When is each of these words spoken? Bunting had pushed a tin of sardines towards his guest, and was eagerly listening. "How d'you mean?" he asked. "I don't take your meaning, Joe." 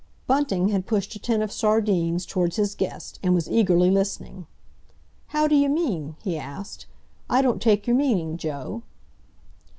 Bunting 0.25 0.69
had 0.69 0.87
pushed 0.87 1.13
a 1.15 1.19
tin 1.19 1.43
of 1.43 1.51
sardines 1.51 2.25
towards 2.25 2.55
his 2.55 2.73
guest, 2.73 3.19
and 3.21 3.35
was 3.35 3.47
eagerly 3.47 3.91
listening. 3.91 4.47
"How 5.27 5.47
d'you 5.47 5.69
mean?" 5.69 6.15
he 6.23 6.39
asked. 6.39 6.87
"I 7.29 7.43
don't 7.43 7.61
take 7.61 7.85
your 7.85 7.95
meaning, 7.95 8.35
Joe." 8.35 8.81